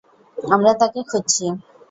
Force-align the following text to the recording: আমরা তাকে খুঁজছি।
আমরা 0.37 0.71
তাকে 0.81 0.99
খুঁজছি। 1.09 1.45